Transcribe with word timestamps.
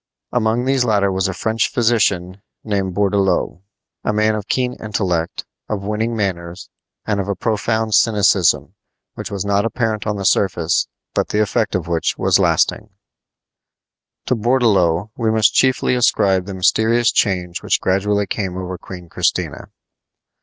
Among 0.31 0.65
these 0.65 0.83
latter 0.83 1.11
was 1.11 1.27
a 1.27 1.31
French 1.35 1.71
physician 1.71 2.41
named 2.63 2.95
Bourdelot 2.95 3.61
a 4.03 4.11
man 4.11 4.33
of 4.33 4.47
keen 4.47 4.73
intellect, 4.83 5.45
of 5.69 5.83
winning 5.83 6.15
manners, 6.15 6.71
and 7.05 7.19
of 7.19 7.27
a 7.27 7.35
profound 7.35 7.93
cynicism, 7.93 8.73
which 9.13 9.29
was 9.29 9.45
not 9.45 9.63
apparent 9.63 10.07
on 10.07 10.15
the 10.15 10.25
surface, 10.25 10.87
but 11.13 11.27
the 11.27 11.39
effect 11.39 11.75
of 11.75 11.87
which 11.87 12.17
last 12.17 12.39
lasting. 12.39 12.89
To 14.25 14.33
Bourdelot 14.33 15.11
we 15.17 15.29
must 15.29 15.53
chiefly 15.53 15.93
ascribe 15.93 16.47
the 16.47 16.55
mysterious 16.55 17.11
change 17.11 17.61
which 17.61 17.79
gradually 17.79 18.25
came 18.25 18.57
over 18.57 18.79
Queen 18.79 19.07
Christina. 19.07 19.67